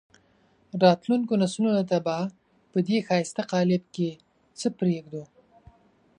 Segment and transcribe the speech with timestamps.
[0.83, 2.17] راتلونکو نسلونو ته به
[2.71, 4.09] په دې ښایسته قالب کې
[4.59, 5.23] څه پرېږدو.